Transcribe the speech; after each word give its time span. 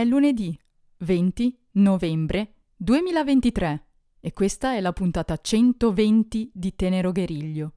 È 0.00 0.04
lunedì 0.06 0.58
20 1.00 1.58
novembre 1.72 2.54
2023 2.74 3.86
e 4.20 4.32
questa 4.32 4.72
è 4.72 4.80
la 4.80 4.94
puntata 4.94 5.36
120 5.36 6.52
di 6.54 6.74
Tenero 6.74 7.12
Gueriglio. 7.12 7.74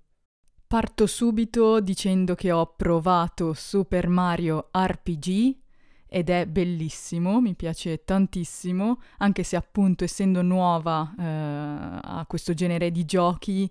Parto 0.65 1.06
subito 1.06 1.81
dicendo 1.81 2.33
che 2.36 2.54
ho 2.54 2.76
provato 2.78 3.51
Super 3.51 4.08
Mario 4.08 4.70
RPG 4.72 5.58
ed 6.08 6.29
è 6.29 6.46
bellissimo, 6.46 7.42
mi 7.42 7.56
piace 7.56 8.06
tantissimo, 8.06 9.01
anche 9.17 9.44
se 9.44 9.58
appunto 9.58 10.05
essendo 10.05 10.42
nuova 10.42 11.13
eh, 11.19 11.24
a 11.24 12.24
questo 12.26 12.53
genere 12.53 12.90
di 12.90 13.03
giochi 13.03 13.69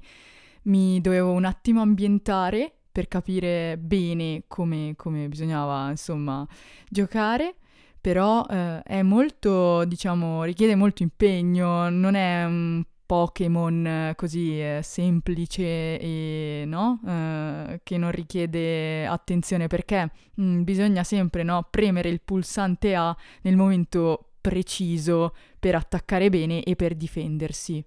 mi 0.64 1.00
dovevo 1.00 1.32
un 1.32 1.46
attimo 1.46 1.80
ambientare 1.80 2.80
per 2.92 3.08
capire 3.08 3.78
bene 3.78 4.44
come, 4.46 4.92
come 4.94 5.26
bisognava 5.28 5.88
insomma 5.88 6.46
giocare 6.90 7.56
però 8.02 8.44
eh, 8.50 8.82
è 8.82 9.02
molto, 9.02 9.84
diciamo, 9.84 10.42
richiede 10.42 10.74
molto 10.74 11.04
impegno, 11.04 11.88
non 11.88 12.16
è 12.16 12.44
un 12.44 12.82
Pokémon 13.06 13.86
eh, 13.86 14.14
così 14.16 14.60
eh, 14.60 14.80
semplice 14.82 15.98
e 16.00 16.64
no? 16.66 17.00
Eh, 17.06 17.80
che 17.84 17.98
non 17.98 18.10
richiede 18.10 19.06
attenzione 19.06 19.68
perché 19.68 20.10
mh, 20.34 20.42
mm, 20.42 20.62
bisogna 20.64 21.04
sempre 21.04 21.44
no, 21.44 21.68
premere 21.70 22.08
il 22.08 22.20
pulsante 22.22 22.96
A 22.96 23.16
nel 23.42 23.54
momento 23.54 24.32
preciso 24.40 25.34
per 25.60 25.76
attaccare 25.76 26.28
bene 26.28 26.64
e 26.64 26.74
per 26.74 26.96
difendersi. 26.96 27.84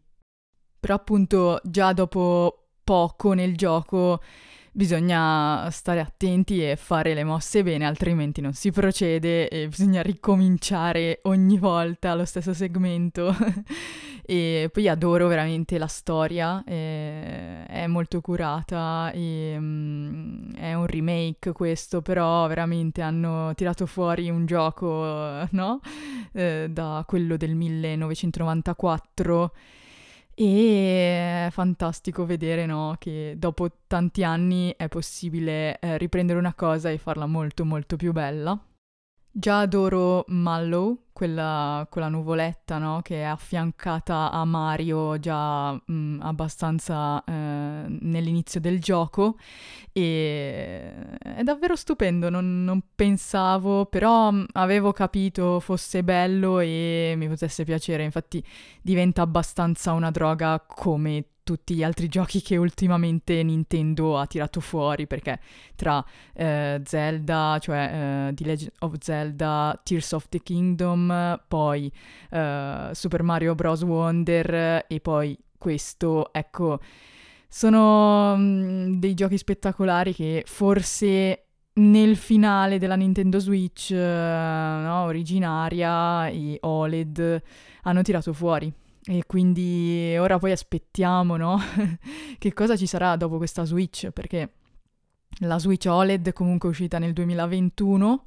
Però 0.79 0.95
appunto 0.95 1.59
già 1.63 1.91
dopo 1.91 2.67
poco 2.85 3.33
nel 3.33 3.57
gioco 3.57 4.21
bisogna 4.75 5.69
stare 5.71 6.01
attenti 6.01 6.61
e 6.61 6.75
fare 6.75 7.13
le 7.13 7.23
mosse 7.23 7.63
bene, 7.63 7.85
altrimenti 7.85 8.41
non 8.41 8.51
si 8.51 8.71
procede 8.71 9.47
e 9.47 9.69
bisogna 9.69 10.01
ricominciare 10.01 11.19
ogni 11.23 11.57
volta 11.57 12.13
lo 12.13 12.25
stesso 12.25 12.53
segmento. 12.53 13.33
e 14.27 14.69
poi 14.73 14.89
adoro 14.89 15.27
veramente 15.27 15.77
la 15.77 15.87
storia, 15.87 16.61
eh, 16.65 17.65
è 17.65 17.87
molto 17.87 18.19
curata 18.19 19.11
e 19.11 19.55
um, 19.57 20.53
è 20.55 20.73
un 20.73 20.85
remake 20.87 21.53
questo, 21.53 22.01
però 22.01 22.45
veramente 22.47 23.01
hanno 23.01 23.53
tirato 23.55 23.85
fuori 23.85 24.29
un 24.29 24.45
gioco, 24.45 25.47
no? 25.51 25.79
Eh, 26.33 26.67
da 26.69 27.01
quello 27.07 27.37
del 27.37 27.55
1994 27.55 29.53
e 30.35 31.47
è 31.47 31.49
fantastico 31.51 32.25
vedere 32.25 32.65
no, 32.65 32.95
che 32.99 33.35
dopo 33.37 33.69
tanti 33.87 34.23
anni 34.23 34.73
è 34.77 34.87
possibile 34.89 35.79
eh, 35.79 35.97
riprendere 35.97 36.37
una 36.37 36.53
cosa 36.53 36.89
e 36.89 36.97
farla 36.97 37.25
molto 37.25 37.65
molto 37.65 37.95
più 37.95 38.11
bella. 38.11 38.59
Già 39.37 39.59
adoro 39.59 40.23
Mallow, 40.29 41.07
quella, 41.11 41.85
quella 41.89 42.07
nuvoletta 42.07 42.77
no? 42.77 43.01
che 43.01 43.17
è 43.17 43.23
affiancata 43.23 44.31
a 44.31 44.45
Mario 44.45 45.19
già 45.19 45.73
mh, 45.73 46.19
abbastanza 46.21 47.21
eh, 47.25 47.31
nell'inizio 47.33 48.61
del 48.61 48.79
gioco 48.79 49.37
e 49.91 50.89
è 51.21 51.43
davvero 51.43 51.75
stupendo, 51.75 52.29
non, 52.29 52.63
non 52.63 52.81
pensavo, 52.95 53.87
però 53.87 54.31
avevo 54.53 54.93
capito 54.93 55.59
fosse 55.59 56.01
bello 56.01 56.59
e 56.59 57.15
mi 57.17 57.27
potesse 57.27 57.65
piacere, 57.65 58.03
infatti 58.03 58.41
diventa 58.81 59.21
abbastanza 59.21 59.91
una 59.91 60.11
droga 60.11 60.63
come 60.65 61.25
tutti 61.45 61.75
gli 61.75 61.83
altri 61.83 62.09
giochi 62.09 62.41
che 62.41 62.57
ultimamente 62.57 63.43
Nintendo 63.43 64.17
ha 64.17 64.25
tirato 64.25 64.59
fuori, 64.59 65.05
perché 65.05 65.39
tra 65.75 66.03
eh, 66.33 66.81
Zelda, 66.83 67.57
cioè 67.61 68.29
eh, 68.29 68.33
The 68.33 68.45
Legend 68.45 68.71
of 68.79 68.95
Zelda, 68.99 69.79
Tears 69.83 70.11
of 70.11 70.27
the 70.27 70.41
Kingdom, 70.41 71.39
poi 71.47 71.89
eh, 72.31 72.89
Super 72.91 73.23
Mario 73.23 73.53
Bros. 73.53 73.83
Wonder 73.83 74.85
e 74.87 74.99
poi 74.99 75.37
questo, 75.57 76.33
ecco, 76.33 76.79
sono 77.47 78.35
mh, 78.35 78.41
mm, 78.41 78.93
dei 78.95 79.13
giochi 79.13 79.37
spettacolari 79.37 80.15
che 80.15 80.43
forse 80.47 81.45
nel 81.73 82.15
finale 82.15 82.79
della 82.79 82.95
Nintendo 82.95 83.37
Switch 83.37 83.91
eh, 83.91 83.97
no, 83.97 85.03
originaria 85.03 86.27
e 86.27 86.57
OLED 86.61 87.41
hanno 87.83 88.01
tirato 88.01 88.33
fuori. 88.33 88.73
E 89.07 89.23
quindi 89.27 90.15
ora 90.17 90.39
poi 90.39 90.51
aspettiamo, 90.51 91.37
no? 91.37 91.59
che 92.39 92.53
cosa 92.53 92.75
ci 92.75 92.87
sarà 92.87 93.15
dopo 93.15 93.37
questa 93.37 93.63
Switch, 93.63 94.09
perché 94.09 94.53
la 95.39 95.59
Switch 95.59 95.85
OLED 95.85 96.33
comunque 96.33 96.69
è 96.69 96.71
uscita 96.71 96.97
nel 96.97 97.13
2021 97.13 98.23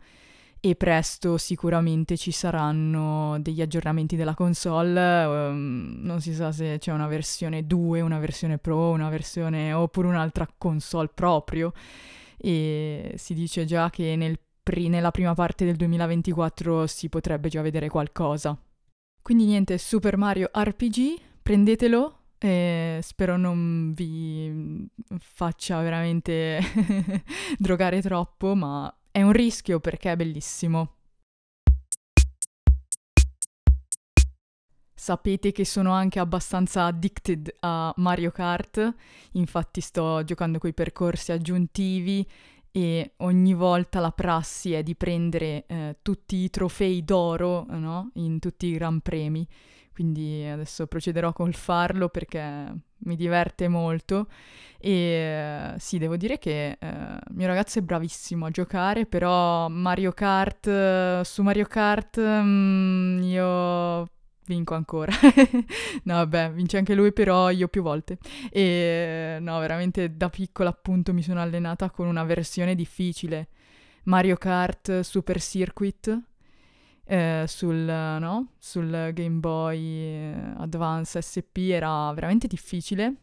e 0.61 0.75
presto 0.75 1.39
sicuramente 1.39 2.17
ci 2.17 2.33
saranno 2.33 3.39
degli 3.41 3.61
aggiornamenti 3.61 4.17
della 4.17 4.35
console, 4.35 5.25
um, 5.25 5.99
non 6.01 6.21
si 6.21 6.35
sa 6.35 6.53
se 6.53 6.79
c'è 6.79 6.93
una 6.93 7.07
versione 7.07 7.67
2, 7.67 8.01
una 8.01 8.19
versione 8.19 8.59
Pro, 8.59 8.91
una 8.91 9.09
versione 9.09 9.73
oppure 9.73 10.09
un'altra 10.09 10.49
console 10.59 11.11
proprio 11.15 11.73
e 12.37 13.15
si 13.17 13.35
dice 13.35 13.65
già 13.65 13.91
che 13.91 14.15
nel 14.17 14.39
pri- 14.63 14.89
nella 14.89 15.11
prima 15.11 15.35
parte 15.35 15.65
del 15.65 15.77
2024 15.77 16.87
si 16.87 17.09
potrebbe 17.09 17.49
già 17.49 17.63
vedere 17.63 17.89
qualcosa. 17.89 18.57
Quindi 19.29 19.45
niente, 19.45 19.77
Super 19.77 20.17
Mario 20.17 20.49
RPG, 20.55 21.21
prendetelo 21.43 22.21
e 22.39 22.99
spero 23.03 23.37
non 23.37 23.93
vi 23.93 24.89
faccia 25.19 25.83
veramente 25.83 26.59
drogare 27.59 28.01
troppo, 28.01 28.55
ma 28.55 28.91
è 29.11 29.21
un 29.21 29.33
rischio 29.33 29.81
perché 29.81 30.13
è 30.13 30.17
bellissimo. 30.17 30.95
Sapete 34.95 35.53
che 35.53 35.67
sono 35.67 35.93
anche 35.93 36.19
abbastanza 36.19 36.87
addicted 36.87 37.55
a 37.61 37.93
Mario 37.97 38.31
Kart, 38.31 38.95
infatti 39.33 39.83
sto 39.83 40.25
giocando 40.25 40.59
coi 40.59 40.73
percorsi 40.73 41.33
aggiuntivi 41.33 42.27
e 42.79 43.15
ogni 43.19 43.55
volta 43.55 43.99
la 43.99 44.13
prassi 44.13 44.73
è 44.73 44.85
di 44.85 44.95
prendere 44.95 45.65
eh, 45.67 45.97
tutti 46.01 46.37
i 46.37 46.51
trofei 46.51 47.05
d'oro 47.05 47.67
no? 47.71 48.13
in 48.15 48.39
tutti 48.39 48.67
i 48.67 48.75
gran 48.75 49.01
premi. 49.01 49.45
Quindi 49.93 50.45
adesso 50.45 50.87
procederò 50.87 51.33
col 51.33 51.55
farlo 51.55 52.09
perché 52.09 52.73
mi 52.99 53.17
diverte 53.17 53.67
molto 53.67 54.29
e 54.79 54.93
eh, 54.93 55.75
sì, 55.79 55.99
devo 55.99 56.17
dire 56.17 56.39
che 56.39 56.77
eh, 56.79 57.19
mio 57.31 57.47
ragazzo 57.49 57.81
è 57.81 57.83
bravissimo 57.83 58.47
a 58.47 58.51
giocare, 58.51 59.07
però 59.07 59.67
Mario 59.67 60.13
Kart, 60.13 61.23
su 61.23 61.43
Mario 61.43 61.67
Kart 61.67 62.21
mm, 62.21 63.23
io 63.25 64.09
vinco 64.49 64.75
ancora. 64.75 65.13
no, 66.05 66.15
vabbè, 66.15 66.51
vince 66.53 66.79
anche 66.79 66.95
lui, 66.95 67.13
però 67.13 67.51
io 67.51 67.69
più 67.69 67.83
volte. 67.83 68.19
E 68.51 69.39
no, 69.41 69.59
veramente 69.61 70.17
da 70.17 70.29
piccola 70.31 70.71
appunto 70.71 71.13
mi 71.13 71.23
sono 71.23 71.41
allenata 71.41 71.91
con 71.91 72.07
una 72.07 72.25
versione 72.25 72.75
difficile. 72.75 73.49
Mario 74.05 74.37
Kart 74.37 75.01
Super 75.01 75.41
Circuit 75.41 76.23
eh, 77.05 77.45
sul, 77.47 77.77
no? 77.77 78.53
sul 78.59 79.11
Game 79.13 79.39
Boy 79.39 79.81
eh, 79.81 80.55
Advance 80.59 81.21
SP 81.21 81.71
era 81.71 82.13
veramente 82.13 82.47
difficile. 82.47 83.15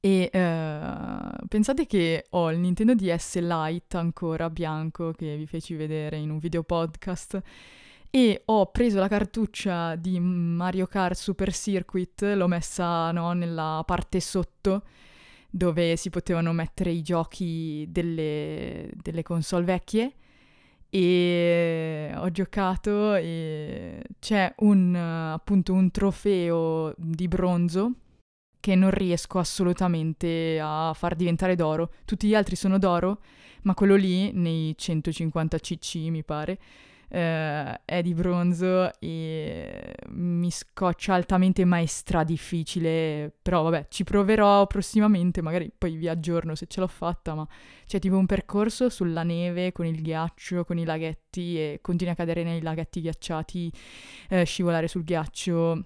E 0.00 0.28
eh, 0.30 1.30
pensate 1.48 1.86
che 1.86 2.26
ho 2.30 2.50
il 2.52 2.58
Nintendo 2.58 2.94
DS 2.94 3.38
Lite 3.38 3.96
ancora 3.96 4.50
bianco 4.50 5.12
che 5.12 5.34
vi 5.36 5.46
feci 5.46 5.74
vedere 5.74 6.18
in 6.18 6.30
un 6.30 6.38
video 6.38 6.62
podcast 6.62 7.40
e 8.16 8.42
ho 8.44 8.66
preso 8.66 9.00
la 9.00 9.08
cartuccia 9.08 9.96
di 9.96 10.20
Mario 10.20 10.86
Kart 10.86 11.16
Super 11.16 11.52
Circuit, 11.52 12.22
l'ho 12.22 12.46
messa 12.46 13.10
no, 13.10 13.32
nella 13.32 13.82
parte 13.84 14.20
sotto 14.20 14.84
dove 15.50 15.96
si 15.96 16.10
potevano 16.10 16.52
mettere 16.52 16.92
i 16.92 17.02
giochi 17.02 17.84
delle, 17.88 18.88
delle 19.02 19.24
console 19.24 19.64
vecchie 19.64 20.12
e 20.88 22.12
ho 22.14 22.30
giocato 22.30 23.16
e 23.16 24.00
c'è 24.20 24.54
un 24.58 24.94
appunto 24.94 25.72
un 25.72 25.90
trofeo 25.90 26.94
di 26.96 27.26
bronzo 27.26 27.94
che 28.60 28.76
non 28.76 28.92
riesco 28.92 29.40
assolutamente 29.40 30.60
a 30.62 30.92
far 30.94 31.16
diventare 31.16 31.56
d'oro. 31.56 31.90
Tutti 32.04 32.28
gli 32.28 32.36
altri 32.36 32.54
sono 32.54 32.78
d'oro, 32.78 33.22
ma 33.62 33.74
quello 33.74 33.96
lì 33.96 34.30
nei 34.30 34.72
150 34.78 35.58
cc 35.58 35.94
mi 35.96 36.22
pare 36.22 36.60
eh, 37.14 37.80
è 37.84 38.02
di 38.02 38.12
bronzo 38.12 38.90
e 38.98 39.94
mi 40.08 40.50
scoccia 40.50 41.14
altamente 41.14 41.64
ma 41.64 41.78
è 41.78 41.86
stra 41.86 42.24
difficile, 42.24 43.32
però 43.40 43.62
vabbè 43.62 43.86
ci 43.88 44.02
proverò 44.02 44.66
prossimamente, 44.66 45.40
magari 45.40 45.70
poi 45.76 45.94
vi 45.94 46.08
aggiorno 46.08 46.56
se 46.56 46.66
ce 46.66 46.80
l'ho 46.80 46.88
fatta, 46.88 47.34
ma 47.34 47.46
c'è 47.86 48.00
tipo 48.00 48.16
un 48.16 48.26
percorso 48.26 48.88
sulla 48.88 49.22
neve 49.22 49.70
con 49.70 49.86
il 49.86 50.02
ghiaccio, 50.02 50.64
con 50.64 50.76
i 50.76 50.84
laghetti 50.84 51.56
e 51.56 51.78
continui 51.80 52.12
a 52.12 52.16
cadere 52.16 52.42
nei 52.42 52.60
laghetti 52.60 53.00
ghiacciati, 53.00 53.72
eh, 54.30 54.44
scivolare 54.44 54.88
sul 54.88 55.04
ghiaccio 55.04 55.84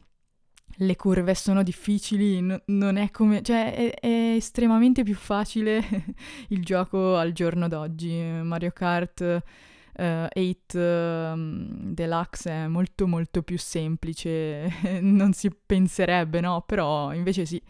le 0.80 0.96
curve 0.96 1.34
sono 1.34 1.62
difficili, 1.62 2.40
n- 2.40 2.62
non 2.66 2.96
è 2.96 3.10
come... 3.10 3.42
cioè 3.42 3.74
è, 3.74 3.94
è 4.00 4.34
estremamente 4.36 5.02
più 5.02 5.14
facile 5.14 5.82
il 6.48 6.62
gioco 6.62 7.16
al 7.16 7.32
giorno 7.32 7.68
d'oggi. 7.68 8.14
Mario 8.42 8.70
Kart 8.70 9.42
8 9.98 10.78
um, 10.78 11.92
Deluxe 11.92 12.50
è 12.50 12.66
molto 12.66 13.06
molto 13.06 13.42
più 13.42 13.58
semplice, 13.58 14.70
non 15.02 15.32
si 15.32 15.50
penserebbe, 15.50 16.40
no? 16.40 16.62
Però 16.66 17.12
invece 17.12 17.44
sì. 17.44 17.60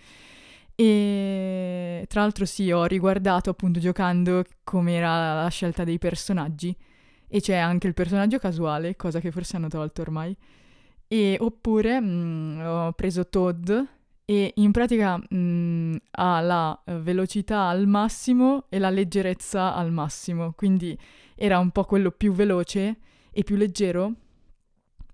E 0.74 2.04
tra 2.08 2.20
l'altro 2.20 2.44
sì, 2.44 2.70
ho 2.70 2.84
riguardato 2.84 3.50
appunto 3.50 3.80
giocando 3.80 4.44
com'era 4.62 5.42
la 5.42 5.48
scelta 5.48 5.82
dei 5.82 5.98
personaggi 5.98 6.74
e 7.26 7.40
c'è 7.40 7.56
anche 7.56 7.86
il 7.86 7.94
personaggio 7.94 8.38
casuale, 8.38 8.96
cosa 8.96 9.20
che 9.20 9.30
forse 9.30 9.56
hanno 9.56 9.68
tolto 9.68 10.02
ormai. 10.02 10.36
E 11.08 11.36
oppure 11.40 12.00
mh, 12.00 12.06
mm, 12.06 12.60
ho 12.60 12.92
preso 12.92 13.28
Todd 13.28 13.70
e 14.24 14.52
in 14.56 14.72
pratica 14.72 15.16
mh, 15.16 15.36
mm, 15.36 15.96
ha 16.12 16.40
la 16.40 16.82
velocità 16.84 17.68
al 17.68 17.86
massimo 17.86 18.66
e 18.68 18.78
la 18.78 18.90
leggerezza 18.90 19.74
al 19.74 19.90
massimo, 19.90 20.52
quindi 20.52 20.96
era 21.38 21.58
un 21.58 21.70
po' 21.70 21.84
quello 21.84 22.10
più 22.10 22.32
veloce 22.32 22.96
e 23.30 23.44
più 23.44 23.56
leggero 23.56 24.14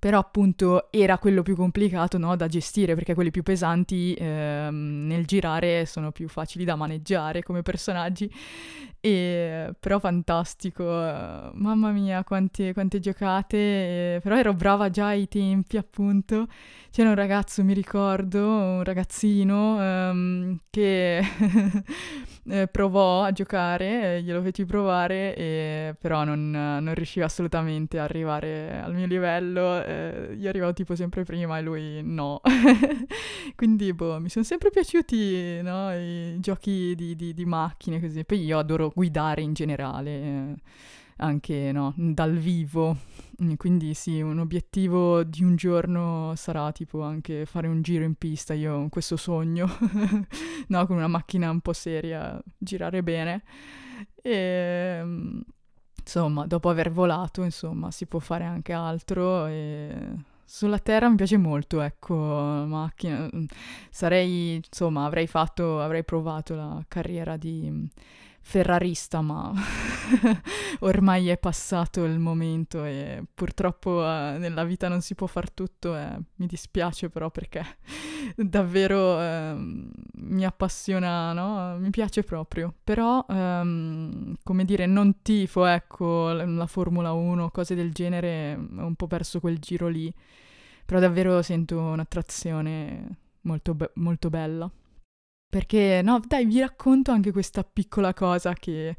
però 0.05 0.19
appunto 0.19 0.93
era 0.93 1.17
quello 1.17 1.41
più 1.41 1.57
complicato 1.57 2.19
no, 2.19 2.37
da 2.37 2.47
gestire 2.47 2.95
perché 2.95 3.15
quelli 3.15 3.31
più 3.31 3.43
pesanti 3.43 4.13
ehm, 4.13 5.07
nel 5.07 5.25
girare 5.25 5.87
sono 5.87 6.13
più 6.13 6.29
facili 6.29 6.67
da 6.67 6.77
maneggiare 6.77 7.43
come 7.43 7.63
personaggi. 7.63 8.31
E, 9.01 9.73
però 9.81 9.99
fantastico 9.99 10.85
mamma 10.85 11.91
mia 11.91 12.23
quante, 12.23 12.75
quante 12.75 13.01
giocate 13.01 14.21
però 14.23 14.37
ero 14.37 14.53
brava 14.53 14.91
già 14.91 15.07
ai 15.07 15.27
tempi 15.27 15.79
appunto. 15.79 16.49
C'era 16.91 17.09
un 17.09 17.15
ragazzo 17.15 17.65
mi 17.65 17.73
ricordo 17.73 18.47
un 18.47 18.85
ragazzino 18.85 19.83
ehm, 19.83 20.59
che 20.69 21.23
eh, 22.49 22.67
provò 22.69 23.23
a 23.23 23.33
giocare 23.33 24.23
glielo 24.23 24.43
feci 24.43 24.65
provare 24.65 25.35
e, 25.35 25.95
però 25.99 26.25
non, 26.25 26.51
non 26.51 26.95
riusciva 26.95 27.27
assolutamente 27.27 27.99
a 27.99 28.05
arrivare 28.05 28.81
al 28.81 28.95
mio 28.95 29.07
livello 29.07 29.83
eh, 29.83 30.37
io 30.39 30.49
arrivavo 30.49 30.73
tipo 30.73 30.95
sempre 30.95 31.25
prima 31.25 31.59
e 31.59 31.63
lui 31.63 32.03
no. 32.03 32.41
Quindi, 33.57 33.93
boh, 33.93 34.21
mi 34.21 34.29
sono 34.29 34.45
sempre 34.45 34.71
piaciuti, 34.71 35.61
no, 35.63 35.93
i 35.93 36.37
giochi 36.41 36.95
di, 36.95 37.15
di, 37.15 37.35
di, 37.35 37.45
macchine 37.45 38.01
così. 38.01 38.25
Poi 38.25 38.45
io 38.45 38.59
adoro 38.59 38.91
guidare 38.95 39.43
in 39.43 39.53
generale, 39.53 40.11
eh, 40.11 40.55
anche, 41.17 41.73
no, 41.73 41.95
dal 41.97 42.37
vivo. 42.37 42.97
Quindi 43.57 43.95
sì, 43.95 44.21
un 44.21 44.39
obiettivo 44.39 45.23
di 45.25 45.43
un 45.43 45.57
giorno 45.57 46.35
sarà 46.37 46.71
tipo 46.73 47.03
anche 47.03 47.47
fare 47.47 47.67
un 47.67 47.83
giro 47.83 48.05
in 48.05 48.15
pista. 48.15 48.55
Io 48.55 48.75
ho 48.75 48.89
questo 48.89 49.17
sogno, 49.17 49.67
no, 50.69 50.87
con 50.87 50.97
una 50.97 51.09
macchina 51.09 51.51
un 51.51 51.61
po' 51.61 51.73
seria, 51.73 52.41
girare 52.59 53.03
bene. 53.03 53.43
E 54.23 54.33
ehm, 55.01 55.43
insomma, 56.01 56.47
dopo 56.47 56.69
aver 56.69 56.91
volato, 56.91 57.43
insomma, 57.43 57.91
si 57.91 58.07
può 58.07 58.19
fare 58.19 58.45
anche 58.45 58.73
altro 58.73 59.47
e 59.47 60.33
sulla 60.45 60.79
Terra 60.79 61.09
mi 61.09 61.17
piace 61.17 61.37
molto, 61.37 61.81
ecco, 61.81 62.15
macchina. 62.15 63.29
Sarei, 63.91 64.57
insomma, 64.57 65.07
avrei 65.07 65.27
fatto, 65.27 65.81
avrei 65.81 66.05
provato 66.05 66.55
la 66.55 66.85
carriera 66.87 67.37
di 67.37 67.89
ferrarista, 68.47 69.23
ma 69.23 69.53
ormai 70.81 71.29
è 71.29 71.39
passato 71.39 72.05
il 72.05 72.19
momento 72.19 72.85
e 72.85 73.25
purtroppo 73.33 74.05
eh, 74.05 74.37
nella 74.39 74.65
vita 74.65 74.87
non 74.87 75.01
si 75.01 75.15
può 75.15 75.27
far 75.27 75.51
tutto 75.51 75.97
e 75.97 76.19
mi 76.37 76.47
dispiace 76.47 77.09
però 77.09 77.31
perché 77.31 77.65
davvero 78.37 79.19
eh, 79.19 79.55
mi 79.57 80.45
appassiona, 80.45 81.33
no? 81.33 81.79
Mi 81.79 81.91
piace 81.91 82.23
proprio. 82.23 82.73
Però, 82.85 83.25
ehm, 83.29 84.37
come 84.43 84.65
dire, 84.65 84.87
non 84.87 85.23
tifo, 85.23 85.65
ecco, 85.65 86.33
la 86.33 86.67
Formula 86.67 87.13
1, 87.13 87.51
cose 87.51 87.75
del 87.75 87.93
genere, 87.93 88.55
ho 88.55 88.87
un 88.87 88.95
po' 88.95 89.07
perso 89.07 89.41
quel 89.41 89.59
giro 89.59 89.89
lì. 89.89 90.13
Però 90.85 91.01
davvero 91.01 91.41
sento 91.43 91.81
un'attrazione 91.81 93.09
molto, 93.43 93.75
be- 93.75 93.91
molto 93.95 94.29
bella. 94.29 94.71
Perché, 95.55 96.01
no, 96.03 96.21
dai, 96.27 96.47
vi 96.47 96.59
racconto 96.59 97.13
anche 97.13 97.31
questa 97.31 97.63
piccola 97.63 98.13
cosa 98.13 98.55
che 98.55 98.97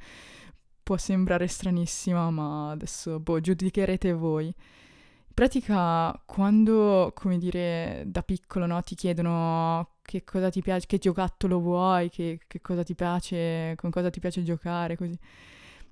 può 0.81 0.95
sembrare 0.95 1.47
stranissima, 1.47 2.29
ma 2.29 2.71
adesso, 2.71 3.19
boh, 3.19 3.41
giudicherete 3.41 4.13
voi. 4.13 4.45
In 4.45 5.33
pratica, 5.33 6.17
quando, 6.25 7.11
come 7.13 7.39
dire, 7.39 8.03
da 8.05 8.23
piccolo, 8.23 8.67
no, 8.67 8.81
ti 8.83 8.95
chiedono 8.95 9.95
che 10.01 10.23
cosa 10.23 10.49
ti 10.49 10.61
piace, 10.61 10.85
che 10.87 10.97
giocattolo 10.97 11.59
vuoi, 11.59 12.09
che, 12.09 12.39
che 12.47 12.61
cosa 12.61 12.83
ti 12.83 12.95
piace, 12.95 13.73
con 13.75 13.89
cosa 13.89 14.09
ti 14.09 14.21
piace 14.21 14.41
giocare, 14.41 14.95
così. 14.95 15.19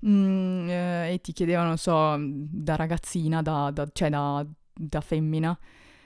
Mm, 0.07 0.69
eh, 0.69 1.13
e 1.13 1.19
ti 1.19 1.33
chiedevano, 1.33 1.67
non 1.67 1.77
so, 1.77 2.15
da 2.17 2.77
ragazzina, 2.77 3.41
da, 3.41 3.69
da, 3.69 3.85
cioè 3.91 4.09
da, 4.09 4.45
da 4.73 5.01
femmina, 5.01 5.59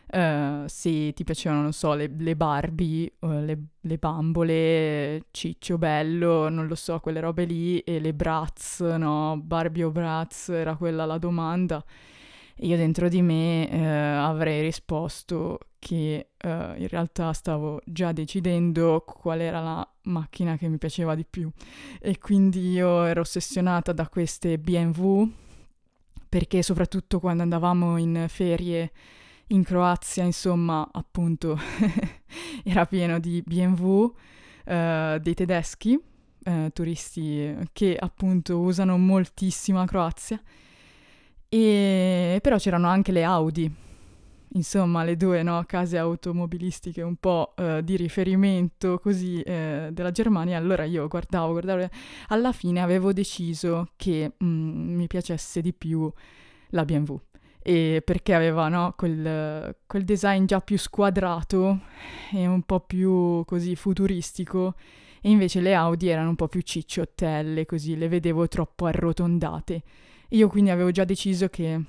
Uh, 0.10 0.64
se 0.68 1.12
ti 1.12 1.24
piacevano, 1.26 1.62
non 1.62 1.74
so, 1.74 1.94
le, 1.94 2.10
le 2.18 2.36
Barbie, 2.38 3.12
uh, 3.20 3.40
le, 3.44 3.60
le, 3.82 3.98
bambole, 3.98 5.26
Ciccio 5.32 5.78
Bello, 5.78 6.48
non 6.48 6.66
lo 6.68 6.76
so, 6.76 7.00
quelle 7.02 7.20
robe 7.20 7.44
lì, 7.44 7.80
e 7.80 8.00
le 8.00 8.14
Bratz, 8.14 8.80
no? 8.80 9.38
Barbie 9.44 9.84
o 9.84 9.92
Bratz, 9.92 10.48
era 10.50 10.78
quella 10.78 11.04
la 11.06 11.18
domanda. 11.18 11.84
Io 12.62 12.78
dentro 12.78 13.10
di 13.10 13.22
me 13.22 13.68
uh, 13.70 14.30
avrei 14.30 14.62
risposto 14.62 15.60
che 15.80 16.30
in 16.40 16.88
realtà 16.88 17.34
stavo 17.34 17.82
già 17.86 18.12
decidendo 18.12 19.04
qual 19.06 19.42
era 19.42 19.60
la 19.60 19.88
macchina 20.04 20.58
che 20.58 20.68
mi 20.68 20.78
piaceva 20.78 21.14
di 21.14 21.26
più. 21.30 21.52
E 22.00 22.18
quindi 22.18 22.72
io 22.72 23.04
ero 23.04 23.22
ossessionata 23.22 23.92
da 23.92 24.08
queste 24.08 24.58
BMW, 24.58 25.30
perché 26.28 26.64
soprattutto 26.64 27.20
quando 27.20 27.44
andavamo 27.44 27.98
in 27.98 28.26
ferie 28.28 28.92
in 29.48 29.64
Croazia, 29.64 30.24
insomma, 30.24 30.88
appunto, 30.92 31.58
era 32.64 32.86
pieno 32.86 33.20
di 33.20 33.42
BMW, 33.46 34.14
eh, 34.66 35.20
dei 35.22 35.34
tedeschi, 35.34 36.00
eh, 36.44 36.70
turisti 36.74 37.56
che 37.72 37.96
appunto 37.98 38.60
usano 38.60 38.98
moltissimo 38.98 39.80
la 39.80 39.86
Croazia, 39.86 40.42
e 41.50 42.40
però 42.42 42.58
c'erano 42.58 42.88
anche 42.88 43.14
le 43.14 43.24
Audi, 43.24 43.74
insomma, 44.50 45.04
le 45.04 45.16
due 45.16 45.44
no, 45.44 45.64
case 45.66 45.98
automobilistiche 45.98 47.02
un 47.02 47.16
po' 47.16 47.54
eh, 47.56 47.82
di 47.84 47.96
riferimento 47.96 49.00
così 49.00 49.42
eh, 49.42 49.90
della 49.94 50.12
Germania. 50.12 50.58
Allora 50.58 50.84
io 50.84 51.08
guardavo, 51.08 51.52
guardavo, 51.54 51.88
alla 52.28 52.52
fine 52.52 52.82
avevo 52.82 53.14
deciso 53.14 53.92
che 53.96 54.34
mm, 54.44 54.96
mi 54.96 55.08
piacesse 55.08 55.62
di 55.62 55.74
più 55.74 56.12
la 56.72 56.84
BMW 56.84 57.16
e 57.68 58.02
perché 58.02 58.34
aveva 58.34 58.70
no, 58.70 58.94
quel, 58.96 59.76
quel, 59.86 60.06
design 60.06 60.46
già 60.46 60.62
più 60.62 60.78
squadrato 60.78 61.82
e 62.32 62.48
un 62.48 62.62
po' 62.62 62.80
più 62.80 63.44
così 63.44 63.76
futuristico. 63.76 64.76
E 65.20 65.30
invece 65.30 65.60
le 65.60 65.74
Audi 65.74 66.08
erano 66.08 66.30
un 66.30 66.38
po' 66.38 66.48
più 66.48 66.62
cicciottelle, 66.62 67.66
così 67.66 67.98
le 67.98 68.08
vedevo 68.08 68.48
troppo 68.48 68.86
arrotondate. 68.86 69.84
Io 70.30 70.48
quindi 70.48 70.70
avevo 70.70 70.92
già 70.92 71.04
deciso 71.04 71.50
che, 71.50 71.82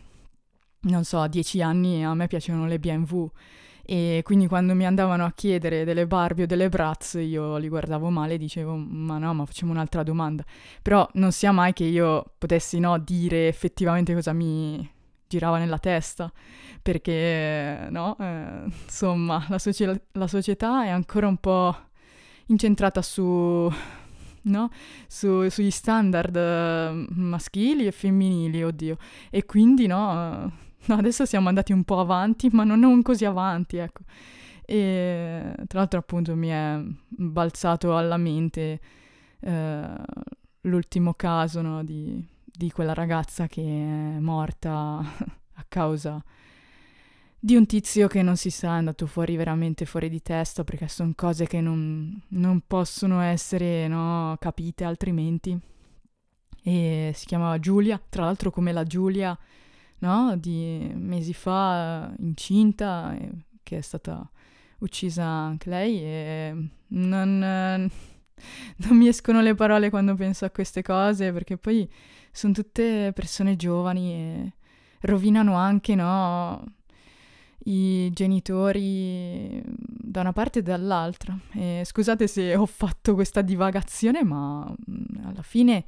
non 0.81 1.05
so, 1.05 1.21
a 1.21 1.29
dieci 1.29 1.63
anni 1.63 2.05
a 2.05 2.13
me 2.13 2.27
piacevano 2.27 2.67
le 2.67 2.81
BMW 2.81 3.31
e 3.85 4.23
quindi 4.25 4.49
quando 4.49 4.75
mi 4.75 4.85
andavano 4.85 5.25
a 5.25 5.33
chiedere 5.33 5.85
delle 5.85 6.09
Barbie 6.09 6.43
o 6.43 6.47
delle 6.47 6.69
Bratz 6.69 7.15
io 7.23 7.57
li 7.57 7.69
guardavo 7.69 8.11
male 8.11 8.35
e 8.35 8.37
dicevo 8.37 8.77
ma 8.77 9.17
no 9.17 9.33
ma 9.33 9.47
facciamo 9.47 9.73
un'altra 9.73 10.03
domanda 10.03 10.45
però 10.83 11.09
non 11.15 11.33
sia 11.33 11.53
mai 11.53 11.73
che 11.73 11.85
io 11.85 12.35
potessi 12.37 12.79
no 12.81 12.99
dire 12.99 13.49
effettivamente 13.49 14.13
cosa 14.13 14.35
mi, 14.35 14.87
girava 15.29 15.59
nella 15.59 15.79
testa, 15.79 16.33
perché 16.83 17.87
no, 17.91 18.17
eh, 18.19 18.65
insomma, 18.85 19.45
la, 19.49 19.59
soci- 19.59 20.01
la, 20.13 20.27
società 20.27 20.85
è 20.85 20.89
ancora 20.89 21.29
un 21.29 21.37
po' 21.37 21.77
incentrata 22.47 23.03
su, 23.03 23.71
no? 24.43 24.71
su, 25.07 25.49
sugli 25.49 25.71
standard 25.71 26.37
eh, 26.37 27.07
maschili 27.11 27.87
e 27.87 27.93
femminili, 27.93 28.65
oddio, 28.65 28.97
e 29.31 29.45
quindi 29.45 29.87
no, 29.87 30.51
no, 30.87 30.95
adesso 30.95 31.25
siamo 31.27 31.49
andati 31.49 31.73
un 31.73 31.85
po' 31.85 32.01
avanti, 32.01 32.49
ma 32.53 32.65
non 32.65 33.03
così 33.03 33.25
avanti, 33.25 33.77
ecco. 33.77 34.03
E 34.71 35.55
tra 35.67 35.79
l'altro 35.79 35.99
appunto 35.99 36.35
mi 36.37 36.49
è 36.49 36.79
balzato 37.09 37.97
alla 37.97 38.19
mente 38.19 38.81
eh, 39.41 39.89
l'ultimo 40.63 41.15
caso 41.15 41.63
no, 41.63 41.83
di 41.83 42.23
di 42.59 42.73
quella 42.73 42.93
ragazza 42.93 43.47
che 43.47 43.63
è 43.63 44.19
morta 44.19 44.99
a 45.55 45.65
causa 45.69 46.21
di 47.41 47.55
un 47.55 47.67
tizio 47.67 48.09
che 48.09 48.21
non 48.21 48.37
si 48.37 48.51
sa, 48.51 48.75
è 48.75 48.79
andato 48.79 49.07
fuori 49.07 49.37
veramente 49.37 49.85
fuori 49.85 50.09
di 50.09 50.21
testa 50.21 50.65
perché 50.65 50.89
sono 50.89 51.13
cose 51.15 51.47
che 51.47 51.61
non, 51.61 52.21
non 52.31 52.63
possono 52.67 53.21
essere 53.21 53.87
no, 53.87 54.37
capite 54.41 54.83
altrimenti. 54.83 55.57
E 56.65 57.13
si 57.15 57.27
chiamava 57.27 57.61
Giulia, 57.61 58.03
tra 58.09 58.25
l'altro 58.25 58.51
come 58.51 58.73
la 58.73 58.83
Giulia 58.83 59.39
no, 59.99 60.37
di 60.37 60.91
mesi 60.97 61.33
fa 61.33 62.13
incinta, 62.19 63.17
che 63.63 63.79
è 63.79 63.83
stata 63.83 64.29
uccisa 64.79 65.25
anche 65.25 65.71
lei 65.71 66.03
e 66.03 66.69
non 66.89 67.89
non 68.87 68.97
mi 68.97 69.09
escono 69.09 69.41
le 69.41 69.55
parole 69.55 69.91
quando 69.91 70.15
penso 70.15 70.45
a 70.45 70.51
queste 70.51 70.83
cose, 70.83 71.33
perché 71.33 71.57
poi 71.57 71.89
sono 72.31 72.53
tutte 72.53 73.13
persone 73.15 73.57
giovani 73.57 74.13
e 74.13 74.53
rovinano 75.01 75.55
anche, 75.55 75.95
no? 75.95 76.65
i 77.65 78.11
genitori 78.13 79.63
da 79.65 80.21
una 80.21 80.33
parte 80.33 80.61
e 80.61 80.63
dall'altra. 80.63 81.39
E 81.53 81.83
scusate 81.85 82.27
se 82.27 82.55
ho 82.57 82.67
fatto 82.67 83.15
questa 83.15 83.43
divagazione, 83.43 84.25
ma 84.25 84.75
alla 85.25 85.43
fine 85.43 85.85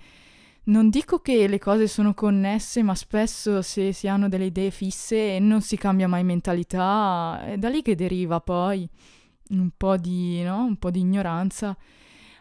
non 0.65 0.91
dico 0.91 1.21
che 1.21 1.49
le 1.49 1.59
cose 1.59 1.89
sono 1.89 2.13
connesse, 2.15 2.83
ma 2.83 2.95
spesso 2.95 3.63
se 3.63 3.93
si 3.93 4.09
hanno 4.09 4.29
delle 4.29 4.47
idee 4.47 4.71
fisse 4.71 5.37
e 5.37 5.39
non 5.39 5.63
si 5.63 5.77
cambia 5.77 6.07
mai 6.07 6.23
mentalità, 6.23 7.43
è 7.45 7.57
da 7.57 7.69
lì 7.69 7.83
che 7.83 7.95
deriva 7.95 8.41
poi 8.41 8.89
un 9.51 9.71
po' 9.77 9.97
di, 9.97 10.43
no? 10.43 10.65
un 10.65 10.77
po' 10.77 10.91
di 10.91 11.01
ignoranza, 11.01 11.77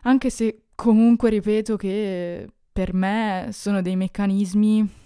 anche 0.03 0.29
se 0.29 0.63
comunque 0.75 1.29
ripeto 1.29 1.75
che 1.75 2.47
per 2.71 2.93
me 2.93 3.49
sono 3.51 3.81
dei 3.81 3.95
meccanismi 3.95 4.97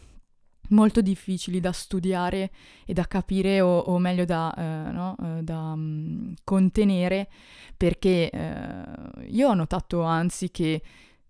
molto 0.69 1.01
difficili 1.01 1.59
da 1.59 1.71
studiare 1.71 2.51
e 2.85 2.93
da 2.93 3.05
capire 3.05 3.61
o, 3.61 3.79
o 3.79 3.97
meglio 3.97 4.25
da, 4.25 4.53
eh, 4.55 4.91
no? 4.91 5.15
eh, 5.21 5.43
da 5.43 5.71
um, 5.73 6.33
contenere 6.43 7.29
perché 7.75 8.29
eh, 8.29 8.83
io 9.27 9.49
ho 9.49 9.53
notato 9.53 10.01
anzi 10.03 10.51
che 10.51 10.81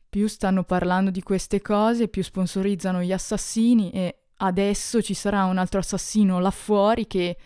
più 0.09 0.27
stanno 0.27 0.63
parlando 0.63 1.09
di 1.09 1.23
queste 1.23 1.61
cose, 1.61 2.07
più 2.07 2.23
sponsorizzano 2.23 3.01
gli 3.01 3.11
assassini 3.11 3.89
e 3.91 4.25
adesso 4.37 5.01
ci 5.01 5.13
sarà 5.13 5.45
un 5.45 5.57
altro 5.57 5.79
assassino 5.79 6.39
là 6.39 6.51
fuori 6.51 7.07
che, 7.07 7.37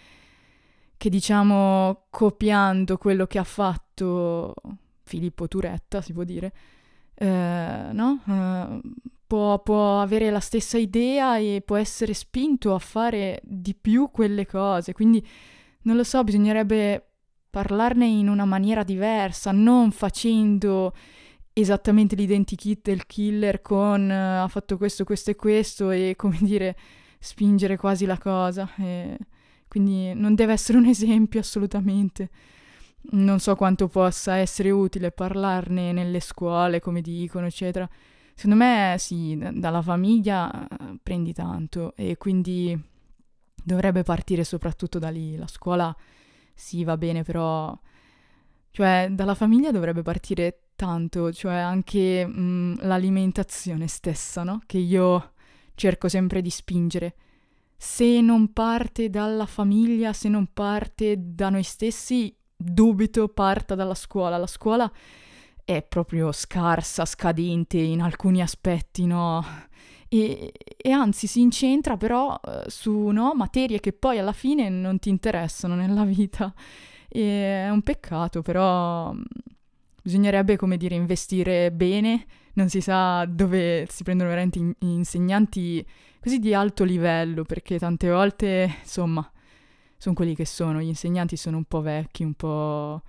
che 0.97 1.09
diciamo 1.09 2.07
copiando 2.09 2.97
quello 2.97 3.25
che 3.25 3.37
ha 3.39 3.45
fatto 3.45 4.53
Filippo 5.07 5.47
Turetta, 5.47 6.01
si 6.01 6.13
può 6.13 6.23
dire, 6.23 6.53
eh, 7.15 7.89
no? 7.91 8.21
Uh, 8.25 8.79
può, 9.25 9.59
può, 9.63 10.01
avere 10.01 10.29
la 10.29 10.39
stessa 10.39 10.77
idea 10.77 11.37
e 11.37 11.63
può 11.65 11.75
essere 11.75 12.13
spinto 12.13 12.75
a 12.75 12.79
fare 12.79 13.41
di 13.43 13.73
più 13.73 14.09
quelle 14.11 14.45
cose. 14.45 14.93
Quindi 14.93 15.25
non 15.83 15.95
lo 15.95 16.03
so, 16.03 16.23
bisognerebbe 16.23 17.03
parlarne 17.49 18.05
in 18.05 18.29
una 18.29 18.45
maniera 18.45 18.83
diversa, 18.83 19.51
non 19.51 19.91
facendo 19.91 20.93
esattamente 21.53 22.15
l'identikit 22.15 22.81
del 22.83 23.07
killer 23.07 23.61
con 23.61 24.07
uh, 24.07 24.43
ha 24.43 24.47
fatto 24.47 24.77
questo, 24.77 25.03
questo 25.03 25.31
e 25.31 25.35
questo 25.35 25.89
e 25.89 26.13
come 26.17 26.37
dire 26.41 26.75
spingere 27.19 27.77
quasi 27.77 28.05
la 28.05 28.17
cosa. 28.17 28.69
E 28.77 29.17
quindi 29.67 30.13
non 30.13 30.35
deve 30.35 30.53
essere 30.53 30.77
un 30.77 30.85
esempio 30.85 31.39
assolutamente. 31.39 32.29
Non 33.09 33.39
so 33.39 33.55
quanto 33.55 33.87
possa 33.87 34.35
essere 34.35 34.69
utile 34.69 35.11
parlarne 35.11 35.91
nelle 35.91 36.19
scuole, 36.19 36.79
come 36.79 37.01
dicono, 37.01 37.45
eccetera. 37.45 37.87
Secondo 38.33 38.63
me 38.63 38.95
sì, 38.99 39.37
dalla 39.53 39.81
famiglia 39.81 40.67
eh, 40.67 40.99
prendi 41.01 41.33
tanto 41.33 41.95
e 41.95 42.17
quindi 42.17 42.79
dovrebbe 43.63 44.03
partire 44.03 44.43
soprattutto 44.43 44.99
da 44.99 45.09
lì. 45.09 45.35
La 45.35 45.47
scuola 45.47 45.95
sì, 46.53 46.83
va 46.83 46.97
bene, 46.97 47.23
però 47.23 47.77
cioè 48.71 49.07
dalla 49.11 49.33
famiglia 49.33 49.71
dovrebbe 49.71 50.03
partire 50.03 50.67
tanto, 50.75 51.33
cioè 51.33 51.55
anche 51.55 52.25
mh, 52.25 52.39
mm, 52.39 52.73
l'alimentazione 52.81 53.87
stessa, 53.87 54.43
no? 54.43 54.61
Che 54.65 54.77
io 54.77 55.33
cerco 55.73 56.07
sempre 56.07 56.41
di 56.41 56.49
spingere. 56.51 57.15
Se 57.75 58.21
non 58.21 58.53
parte 58.53 59.09
dalla 59.09 59.45
famiglia, 59.45 60.13
se 60.13 60.29
non 60.29 60.47
parte 60.53 61.15
da 61.17 61.49
noi 61.49 61.63
stessi, 61.63 62.35
dubito 62.57 63.27
parta 63.29 63.75
dalla 63.75 63.93
scuola. 63.93 64.37
La 64.37 64.47
scuola 64.47 64.91
è 65.63 65.83
proprio 65.83 66.31
scarsa, 66.31 67.05
scadente 67.05 67.77
in 67.77 68.01
alcuni 68.01 68.41
aspetti, 68.41 69.05
no? 69.05 69.45
E, 70.09 70.53
e 70.77 70.91
anzi 70.91 71.27
si 71.27 71.41
incentra 71.41 71.97
però 71.97 72.39
eh, 72.41 72.63
su 72.69 73.07
no, 73.09 73.33
materie 73.35 73.81
che 73.81 73.91
poi 73.91 74.17
alla 74.17 74.31
fine 74.31 74.69
non 74.69 74.99
ti 74.99 75.09
interessano 75.09 75.75
nella 75.75 76.03
vita. 76.05 76.53
E 77.09 77.65
è 77.65 77.69
un 77.69 77.81
peccato, 77.81 78.41
però 78.41 79.13
mm, 79.13 79.21
bisognerebbe, 80.01 80.55
come 80.57 80.77
dire, 80.77 80.95
investire 80.95 81.71
bene. 81.71 82.25
Non 82.53 82.69
si 82.69 82.81
sa 82.81 83.25
dove 83.25 83.85
si 83.89 84.03
prendono 84.03 84.29
veramente 84.29 84.59
in- 84.59 84.73
insegnanti 84.79 85.85
così 86.19 86.39
di 86.39 86.53
alto 86.53 86.83
livello, 86.83 87.43
perché 87.43 87.77
tante 87.77 88.09
volte, 88.09 88.77
insomma, 88.81 89.29
sono 89.97 90.15
quelli 90.15 90.35
che 90.35 90.45
sono, 90.45 90.81
gli 90.81 90.87
insegnanti 90.87 91.35
sono 91.35 91.57
un 91.57 91.65
po' 91.65 91.81
vecchi, 91.81 92.23
un 92.23 92.33
po', 92.33 93.01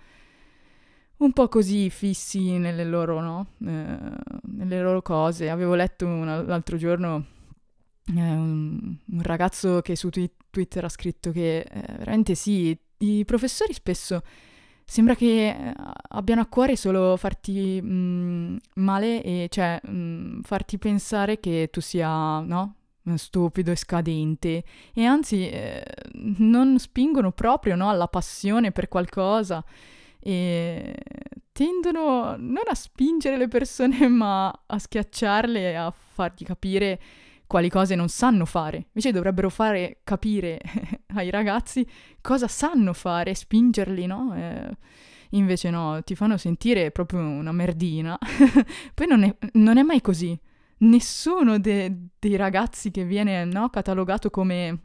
un 1.18 1.33
po 1.33 1.49
così 1.49 1.90
fissi 1.90 2.59
nelle 2.59 2.85
loro, 2.85 3.21
no? 3.21 3.47
eh, 3.64 3.99
nelle 4.42 4.80
loro 4.80 5.02
cose. 5.02 5.50
Avevo 5.50 5.75
letto 5.75 6.07
un, 6.07 6.45
l'altro 6.47 6.76
giorno 6.76 7.25
eh, 8.16 8.21
un, 8.21 8.97
un, 9.04 9.23
ragazzo 9.23 9.83
che 9.83 9.97
su 9.97 10.09
twi- 10.11 10.30
Twitter 10.50 10.85
ha 10.85 10.88
scritto 10.88 11.30
che 11.30 11.61
eh, 11.61 11.95
veramente 11.99 12.35
sì, 12.35 12.76
i 12.99 13.25
professori 13.25 13.73
spesso 13.73 14.23
sembra 14.85 15.14
che 15.14 15.49
eh, 15.49 15.75
abbiano 16.11 16.40
a 16.40 16.47
cuore 16.47 16.75
solo 16.75 17.16
farti 17.18 17.80
mh, 17.83 17.88
mm, 17.88 18.57
male 18.76 19.23
e 19.23 19.49
cioè 19.50 19.78
mh, 19.83 19.90
mm, 19.90 20.40
farti 20.40 20.78
pensare 20.78 21.38
che 21.38 21.68
tu 21.71 21.80
sia, 21.80 22.40
no? 22.40 22.75
Stupido 23.17 23.71
e 23.71 23.77
scadente 23.77 24.65
e 24.93 25.05
anzi 25.05 25.49
eh, 25.49 25.83
non 26.12 26.79
spingono 26.79 27.33
proprio 27.33 27.77
no, 27.77 27.88
alla 27.88 28.09
passione 28.09 28.73
per 28.73 28.88
qualcosa 28.88 29.65
e 30.21 30.95
tendono 31.53 32.37
non 32.37 32.65
a 32.69 32.75
spingere 32.75 33.37
le 33.37 33.49
persone 33.49 34.07
ma 34.09 34.49
a 34.67 34.79
schiacciarle 34.79 35.71
e 35.71 35.75
a 35.75 35.91
fargli 35.91 36.45
capire 36.45 37.00
quali 37.47 37.71
cose 37.71 37.95
non 37.95 38.09
sanno 38.09 38.45
fare. 38.45 38.88
Invece 38.88 39.11
dovrebbero 39.11 39.49
fare 39.49 40.00
capire 40.05 40.61
ai 41.15 41.31
ragazzi 41.31 41.85
cosa 42.21 42.47
sanno 42.47 42.93
fare, 42.93 43.35
spingerli, 43.35 44.07
no? 44.07 44.35
Eh, 44.37 44.77
invece 45.31 45.71
no, 45.71 46.03
ti 46.05 46.15
fanno 46.15 46.37
sentire 46.37 46.91
proprio 46.91 47.21
una 47.21 47.53
merdina. 47.53 48.19
Poi 48.95 49.07
non 49.07 49.23
è, 49.25 49.35
non 49.55 49.79
è 49.79 49.83
mai 49.83 50.00
così 50.00 50.38
nessuno 50.78 51.58
de- 51.58 52.08
dei 52.18 52.37
ragazzi 52.37 52.90
che 52.90 53.04
viene 53.04 53.44
no, 53.44 53.68
catalogato 53.70 54.30
come 54.30 54.78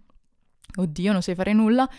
oddio, 0.76 1.12
non 1.12 1.22
sai 1.22 1.36
fare 1.36 1.54
nulla, 1.54 1.90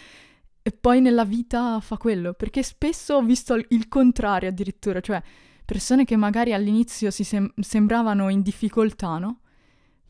e 0.63 0.73
poi 0.73 1.01
nella 1.01 1.25
vita 1.25 1.79
fa 1.81 1.97
quello, 1.97 2.33
perché 2.33 2.63
spesso 2.63 3.17
ho 3.17 3.23
visto 3.23 3.55
il 3.55 3.89
contrario 3.89 4.49
addirittura, 4.49 5.01
cioè 5.01 5.23
persone 5.65 6.05
che 6.05 6.17
magari 6.17 6.53
all'inizio 6.53 7.11
si 7.11 7.25
sem- 7.25 7.53
sembravano 7.61 8.29
in 8.29 8.43
difficoltà, 8.43 9.19
no? 9.19 9.41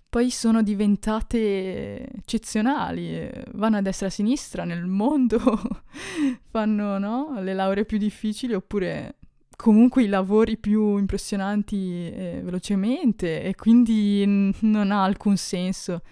Poi 0.08 0.30
sono 0.30 0.62
diventate 0.62 2.08
eccezionali, 2.08 3.28
vanno 3.54 3.78
a 3.78 3.80
destra 3.82 4.06
e 4.06 4.10
a 4.10 4.12
sinistra 4.12 4.64
nel 4.64 4.86
mondo, 4.86 5.40
fanno 6.50 6.98
no? 6.98 7.40
le 7.40 7.52
lauree 7.52 7.84
più 7.84 7.98
difficili 7.98 8.54
oppure 8.54 9.16
comunque 9.56 10.02
i 10.02 10.08
lavori 10.08 10.56
più 10.58 10.96
impressionanti 10.96 12.10
eh, 12.10 12.40
velocemente 12.42 13.42
e 13.42 13.54
quindi 13.54 14.24
n- 14.26 14.52
non 14.60 14.90
ha 14.90 15.04
alcun 15.04 15.36
senso. 15.36 16.02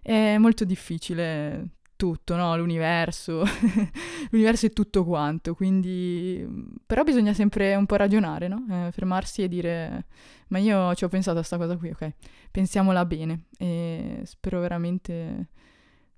È 0.00 0.38
molto 0.38 0.64
difficile 0.64 1.70
tutto, 1.96 2.36
no? 2.36 2.56
L'universo, 2.56 3.42
l'universo 4.30 4.66
è 4.66 4.72
tutto 4.72 5.04
quanto, 5.04 5.54
quindi... 5.54 6.46
Però 6.86 7.02
bisogna 7.02 7.34
sempre 7.34 7.74
un 7.74 7.86
po' 7.86 7.96
ragionare, 7.96 8.48
no? 8.48 8.64
Eh, 8.70 8.92
fermarsi 8.92 9.42
e 9.42 9.48
dire, 9.48 10.06
ma 10.48 10.58
io 10.58 10.94
ci 10.94 11.04
ho 11.04 11.08
pensato 11.08 11.38
a 11.38 11.40
questa 11.40 11.58
cosa 11.58 11.76
qui, 11.76 11.90
ok? 11.90 12.12
Pensiamola 12.50 13.04
bene 13.04 13.46
e 13.58 14.22
spero 14.24 14.60
veramente 14.60 15.48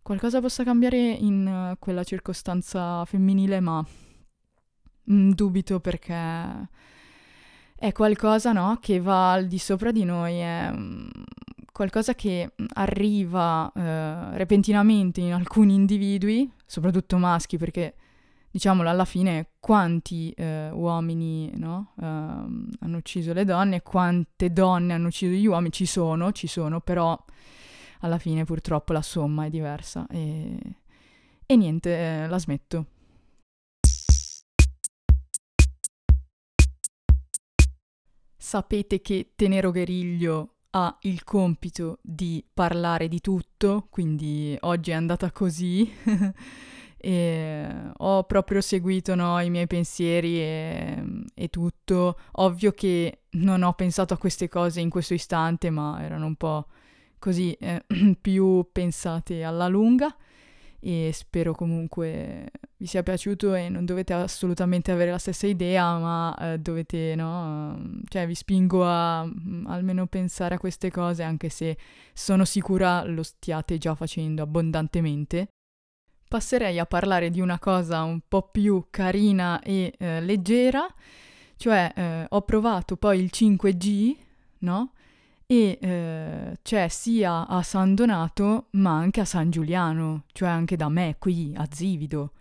qualcosa 0.03 0.41
possa 0.41 0.65
cambiare 0.65 0.99
in 0.99 1.47
uh, 1.47 1.79
quella 1.79 2.05
circostanza 2.05 3.05
femminile, 3.07 3.61
ma 3.61 3.85
mm, 5.11 5.31
dubito 5.33 5.81
perché 5.81 6.69
è 7.77 7.93
qualcosa, 7.93 8.53
no, 8.53 8.79
che 8.81 9.01
va 9.01 9.33
al 9.33 9.47
di 9.47 9.59
sopra 9.59 9.91
di 9.91 10.05
noi, 10.05 10.39
è 10.39 10.71
mm, 10.71 11.09
qualcosa 11.73 12.15
che 12.15 12.53
arriva 12.75 13.73
eh, 13.75 14.37
repentinamente 14.37 15.21
in 15.21 15.33
alcuni 15.33 15.75
individui, 15.75 16.51
soprattutto 16.67 17.17
maschi, 17.17 17.57
perché 17.57 17.95
diciamolo 18.51 18.91
alla 18.91 19.05
fine 19.05 19.53
quanti 19.61 20.31
eh, 20.33 20.71
uomini 20.71 21.51
no, 21.55 21.93
eh, 21.99 22.05
hanno 22.05 22.97
ucciso 22.97 23.33
le 23.33 23.45
donne, 23.45 23.81
quante 23.81 24.53
donne 24.53 24.93
hanno 24.93 25.07
ucciso 25.07 25.33
gli 25.33 25.47
uomini, 25.47 25.73
ci 25.73 25.87
sono, 25.87 26.33
ci 26.33 26.47
sono, 26.49 26.81
però 26.81 27.19
alla 28.01 28.19
fine 28.19 28.45
purtroppo 28.45 28.93
la 28.93 29.03
somma 29.03 29.47
è 29.47 29.51
diversa 29.51 30.07
e, 30.11 30.59
e 31.47 31.57
niente, 31.57 31.97
eh, 31.97 32.29
la 32.29 32.39
smetto. 32.39 32.87
Sapete 38.43 39.03
che 39.03 39.33
Tenero 39.37 39.71
Gueriglio 39.71 40.55
ha 40.71 40.97
il 41.03 41.25
compito 41.25 41.99
di 42.01 42.43
parlare 42.55 43.07
di 43.07 43.21
tutto, 43.21 43.87
quindi 43.91 44.57
oggi 44.61 44.93
è 44.93 44.95
andata 44.95 45.31
così 45.31 45.93
e 46.97 47.67
ho 47.95 48.25
proprio 48.25 48.63
seguito 48.63 49.15
no, 49.15 49.39
i 49.41 49.51
miei 49.51 49.67
pensieri 49.67 50.39
e, 50.39 51.05
e, 51.35 51.49
tutto. 51.49 52.19
Ovvio 52.33 52.73
che 52.73 53.25
non 53.33 53.63
ho 53.63 53.75
pensato 53.75 54.15
a 54.15 54.19
queste 54.19 54.49
cose 54.49 54.81
in 54.81 54.89
questo 54.89 55.13
istante, 55.13 55.69
ma 55.69 56.03
erano 56.03 56.25
un 56.25 56.37
po' 56.37 56.69
così 57.19 57.53
eh, 57.53 57.85
più 58.19 58.67
pensate 58.73 59.45
alla 59.45 59.69
lunga 59.69 60.17
e 60.81 61.11
spero 61.13 61.55
comunque 61.55 62.51
vi 62.79 62.87
sia 62.87 63.03
piaciuto 63.03 63.55
e 63.55 63.69
non 63.69 63.85
dovete 63.85 64.15
assolutamente 64.15 64.91
avere 64.91 65.11
la 65.11 65.19
stessa 65.19 65.47
idea, 65.47 65.99
ma 65.99 66.35
eh, 66.41 66.59
dovete, 66.59 67.15
no? 67.15 68.01
Cioè 68.09 68.27
vi 68.27 68.35
spingo 68.35 68.85
a 68.85 69.25
mm, 69.25 69.67
almeno 69.67 70.07
pensare 70.07 70.55
a 70.55 70.59
queste 70.59 70.91
cose, 70.91 71.23
anche 71.23 71.51
se 71.51 71.77
sono 72.15 72.47
sicura 72.47 73.05
lo 73.05 73.23
stiate 73.23 73.77
già 73.77 73.95
facendo 73.95 74.43
abbondantemente. 74.43 75.49
Passerei 76.27 76.79
a 76.79 76.87
parlare 76.87 77.29
di 77.29 77.41
una 77.41 77.59
cosa 77.59 78.03
un 78.03 78.21
po' 78.27 78.49
più 78.51 78.87
carina 78.89 79.61
e 79.61 79.93
eh, 79.99 80.21
leggera, 80.23 80.87
cioè 81.57 81.93
eh, 81.95 82.27
ho 82.29 82.41
provato 82.43 82.97
poi 82.97 83.21
il 83.21 83.31
5G, 83.33 84.17
no? 84.61 84.93
E 85.51 85.79
eh, 85.81 86.59
c'è 86.63 86.87
sia 86.87 87.49
a 87.49 87.61
San 87.65 87.97
Donato 87.97 88.69
ma 88.75 88.93
anche 88.97 89.21
a 89.21 89.25
San 89.25 89.51
Giuliano, 89.51 90.23
cioè 90.31 90.49
anche 90.49 90.77
da 90.77 90.89
me 90.89 91.17
qui 91.19 91.53
a 91.57 91.67
Zivido. 91.69 92.35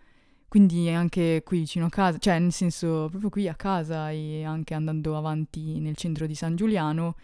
Quindi 0.48 0.88
anche 0.90 1.42
qui 1.44 1.60
vicino 1.62 1.88
a 1.88 1.90
casa, 1.90 2.20
cioè 2.20 2.38
nel 2.38 2.52
senso 2.52 3.08
proprio 3.10 3.32
qui 3.32 3.48
a 3.48 3.56
casa 3.56 4.12
e 4.12 4.44
anche 4.44 4.76
andando 4.76 5.18
avanti 5.18 5.80
nel 5.80 5.96
centro 5.96 6.28
di 6.28 6.36
San 6.36 6.56
Giuliano 6.56 7.16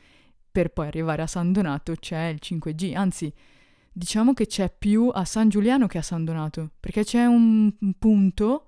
per 0.52 0.70
poi 0.70 0.88
arrivare 0.88 1.22
a 1.22 1.28
San 1.28 1.52
Donato 1.52 1.94
c'è 1.94 2.30
il 2.30 2.40
5G, 2.42 2.96
anzi 2.96 3.32
diciamo 3.92 4.34
che 4.34 4.48
c'è 4.48 4.74
più 4.76 5.12
a 5.14 5.24
San 5.24 5.50
Giuliano 5.50 5.86
che 5.86 6.00
a 6.00 6.02
San 6.02 6.26
Donato, 6.26 6.72
perché 6.80 7.04
c'è 7.04 7.26
un, 7.26 7.72
un 7.80 7.94
punto 8.00 8.66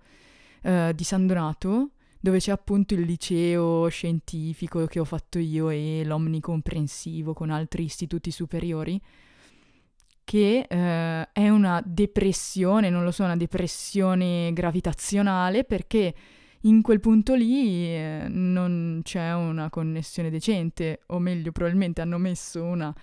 eh, 0.61 0.93
di 0.95 1.03
San 1.03 1.25
Donato 1.25 1.93
dove 2.27 2.39
c'è 2.39 2.51
appunto 2.51 2.93
il 2.93 3.01
liceo 3.01 3.87
scientifico 3.87 4.85
che 4.85 4.99
ho 4.99 5.05
fatto 5.05 5.39
io 5.39 5.69
e 5.69 6.01
l'omnicomprensivo 6.03 7.31
con 7.31 7.49
altri 7.49 7.85
istituti 7.85 8.31
superiori, 8.31 8.99
che 10.25 10.65
eh, 10.67 11.31
è 11.31 11.47
una 11.47 11.81
depressione, 11.85 12.89
non 12.89 13.05
lo 13.05 13.11
so, 13.11 13.23
una 13.23 13.37
depressione 13.37 14.51
gravitazionale 14.51 15.63
perché 15.63 16.13
in 16.61 16.81
quel 16.81 16.99
punto 16.99 17.33
lì 17.33 17.85
eh, 17.85 18.25
non 18.27 18.99
c'è 19.03 19.33
una 19.33 19.69
connessione 19.69 20.29
decente, 20.29 21.03
o 21.07 21.19
meglio, 21.19 21.53
probabilmente 21.53 22.01
hanno 22.01 22.17
messo 22.17 22.61
una 22.61 22.93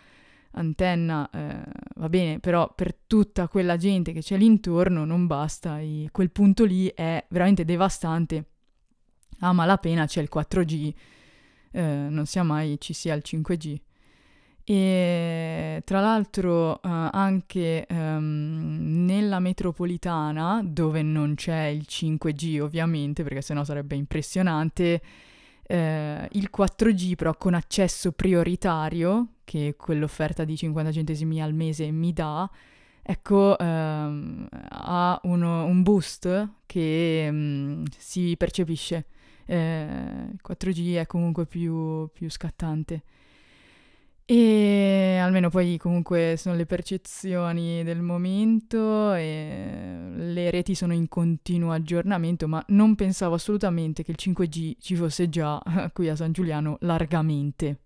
antenna, 0.50 1.31
eh, 1.33 1.62
va 1.95 2.09
bene, 2.11 2.40
però 2.40 2.71
per 2.75 2.95
tutta 3.07 3.49
quella 3.49 3.78
gente 3.78 4.12
che 4.12 4.21
c'è 4.21 4.37
lì 4.37 4.45
intorno 4.45 5.07
non 5.07 5.26
basta 5.26 5.81
e 5.81 6.09
quel 6.12 6.31
punto 6.31 6.66
lì 6.66 6.93
è 6.95 7.25
veramente 7.31 7.64
devastante 7.64 8.49
a 9.45 9.53
malapena 9.53 10.07
c'è 10.07 10.21
il 10.23 10.29
4G, 10.33 10.93
eh, 11.73 11.83
non 11.83 12.27
sia 12.27 12.43
mai 12.43 12.77
ci 12.81 12.93
sia 12.93 13.15
il 13.15 13.23
5G. 13.25 13.79
E 14.67 15.83
tra 15.85 16.01
l'altro 16.01 16.77
eh, 16.77 16.89
anche 16.89 17.87
ehm, 17.87 19.05
nella 19.05 19.39
metropolitana, 19.39 20.63
dove 20.65 21.03
non 21.03 21.35
c'è 21.35 21.67
il 21.67 21.85
5G 21.87 22.61
ovviamente, 22.61 23.23
perché 23.23 23.43
sennò 23.43 23.63
sarebbe 23.65 23.95
impressionante, 23.95 25.03
eh, 25.67 26.29
il 26.33 26.51
4G 26.57 27.15
però 27.15 27.35
con 27.37 27.53
accesso 27.53 28.13
prioritario, 28.13 29.29
che 29.45 29.75
quell'offerta 29.77 30.45
di 30.45 30.57
50 30.57 30.93
centesimi 30.93 31.43
al 31.43 31.53
mese 31.53 31.91
mi 31.91 32.15
dà, 32.15 32.49
ecco, 33.03 33.59
ehm, 33.59 34.49
ha 34.71 35.21
uno, 35.25 35.65
un 35.67 35.83
boost 35.83 36.49
che 36.65 37.31
mh, 37.31 37.37
mm, 37.37 37.85
si 37.99 38.35
percepisce 38.39 39.07
eh, 39.47 40.29
il 40.31 40.41
4G 40.47 40.97
è 40.97 41.07
comunque 41.07 41.47
più, 41.47 42.09
più 42.13 42.31
scattante. 42.31 43.03
E 44.27 45.19
almeno 45.21 45.51
poi 45.51 45.77
comunque 45.77 46.37
sono 46.39 46.57
le 46.57 46.65
percezioni 46.65 47.85
del 47.85 48.00
momento 48.00 49.13
e 49.13 50.09
le 50.15 50.50
reti 50.50 50.75
sono 50.75 50.95
in 50.95 51.09
continuo 51.09 51.73
aggiornamento, 51.73 52.49
ma 52.49 52.65
non 52.69 52.95
pensavo 52.95 53.35
assolutamente 53.35 54.02
che 54.02 54.13
il 54.13 54.17
5G 54.19 54.76
ci 54.80 54.97
fosse 54.97 55.28
già 55.28 55.61
qui 55.93 56.09
a 56.09 56.17
San 56.17 56.33
Giuliano 56.33 56.78
largamente. 56.80 57.80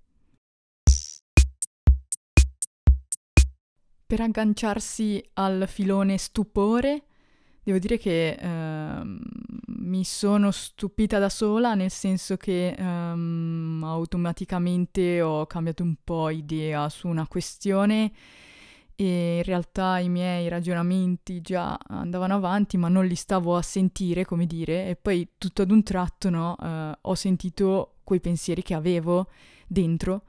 Per 4.06 4.20
agganciarsi 4.20 5.22
al 5.34 5.64
filone 5.66 6.16
stupore, 6.18 7.02
Devo 7.68 7.80
dire 7.80 7.98
che 7.98 8.30
ehm, 8.30 9.20
mi 9.88 10.04
sono 10.04 10.50
stupita 10.50 11.18
da 11.18 11.28
sola, 11.28 11.74
nel 11.74 11.90
senso 11.90 12.36
che 12.36 12.68
ehm, 12.70 13.82
automaticamente 13.84 15.20
ho 15.22 15.46
cambiato 15.46 15.82
un 15.82 15.96
po' 16.04 16.28
idea 16.28 16.88
su 16.88 17.08
una 17.08 17.26
questione 17.26 18.12
e 18.94 19.36
in 19.38 19.42
realtà 19.44 19.98
i 19.98 20.08
miei 20.08 20.48
ragionamenti 20.48 21.40
già 21.40 21.78
andavano 21.88 22.34
avanti, 22.34 22.76
ma 22.76 22.88
non 22.88 23.06
li 23.06 23.14
stavo 23.14 23.56
a 23.56 23.62
sentire, 23.62 24.24
come 24.24 24.44
dire, 24.46 24.88
e 24.88 24.96
poi 24.96 25.28
tutto 25.38 25.62
ad 25.62 25.70
un 25.70 25.82
tratto, 25.82 26.30
no, 26.30 26.56
eh, 26.60 26.98
ho 27.00 27.14
sentito 27.14 27.94
quei 28.04 28.20
pensieri 28.20 28.62
che 28.62 28.74
avevo 28.74 29.28
dentro 29.66 30.22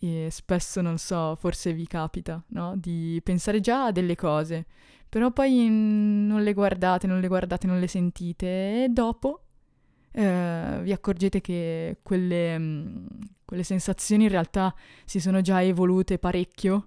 e 0.00 0.28
spesso, 0.30 0.80
non 0.80 0.98
so, 0.98 1.36
forse 1.36 1.72
vi 1.72 1.86
capita, 1.86 2.42
no, 2.48 2.74
di 2.76 3.20
pensare 3.22 3.60
già 3.60 3.86
a 3.86 3.92
delle 3.92 4.16
cose 4.16 4.66
però 5.10 5.32
poi 5.32 5.66
non 5.68 6.40
le 6.44 6.54
guardate, 6.54 7.08
non 7.08 7.18
le 7.18 7.26
guardate, 7.26 7.66
non 7.66 7.80
le 7.80 7.88
sentite 7.88 8.84
e 8.84 8.88
dopo 8.90 9.40
eh, 10.12 10.78
vi 10.82 10.92
accorgete 10.92 11.40
che 11.40 11.98
quelle, 12.00 12.56
mh, 12.56 13.06
quelle 13.44 13.64
sensazioni 13.64 14.24
in 14.24 14.30
realtà 14.30 14.72
si 15.04 15.18
sono 15.18 15.40
già 15.40 15.62
evolute 15.64 16.20
parecchio 16.20 16.86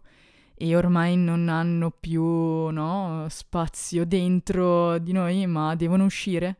e 0.56 0.74
ormai 0.74 1.18
non 1.18 1.50
hanno 1.50 1.92
più 1.92 2.24
no, 2.24 3.26
spazio 3.30 4.06
dentro 4.06 4.98
di 5.00 5.12
noi, 5.12 5.46
ma 5.46 5.76
devono 5.76 6.06
uscire. 6.06 6.58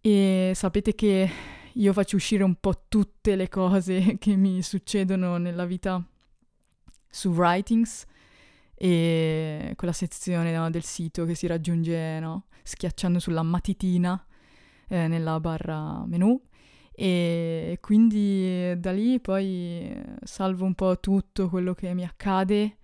E 0.00 0.52
sapete 0.54 0.94
che 0.94 1.28
io 1.74 1.92
faccio 1.92 2.16
uscire 2.16 2.44
un 2.44 2.54
po' 2.56 2.84
tutte 2.88 3.36
le 3.36 3.48
cose 3.48 4.16
che 4.18 4.36
mi 4.36 4.62
succedono 4.62 5.36
nella 5.38 5.64
vita 5.64 6.02
su 7.08 7.30
Writings 7.30 8.06
e 8.74 9.72
quella 9.76 9.92
sezione 9.92 10.52
no, 10.54 10.68
del 10.70 10.84
sito 10.84 11.24
che 11.24 11.34
si 11.34 11.46
raggiunge 11.46 12.18
no, 12.20 12.46
schiacciando 12.62 13.18
sulla 13.18 13.42
matitina 13.42 14.24
eh, 14.88 15.08
nella 15.08 15.40
barra 15.40 16.04
menu. 16.06 16.40
E 16.96 17.78
quindi 17.80 18.78
da 18.78 18.92
lì 18.92 19.18
poi 19.18 19.92
salvo 20.22 20.64
un 20.64 20.74
po' 20.74 21.00
tutto 21.00 21.48
quello 21.48 21.74
che 21.74 21.92
mi 21.92 22.04
accade 22.04 22.76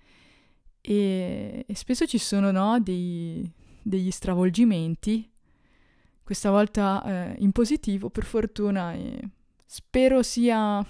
e, 0.81 1.65
e 1.65 1.75
spesso 1.77 2.07
ci 2.07 2.19
sono 2.19 2.51
no, 2.51 2.81
dei, 2.81 3.49
degli 3.83 4.11
stravolgimenti 4.11 5.31
questa 6.31 6.51
volta 6.51 7.03
eh, 7.05 7.35
in 7.41 7.51
positivo 7.51 8.09
per 8.09 8.23
fortuna 8.23 8.93
e 8.93 9.19
spero 9.67 10.23
sia 10.23 10.81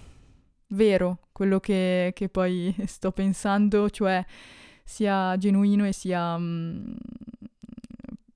vero 0.67 1.29
quello 1.33 1.61
che, 1.61 2.13
che 2.15 2.29
poi 2.29 2.77
sto 2.85 3.11
pensando 3.11 3.89
cioè 3.89 4.23
sia 4.85 5.39
genuino 5.39 5.87
e 5.87 5.95
sia 5.95 6.37
mh, 6.37 6.43
mm, 6.45 6.93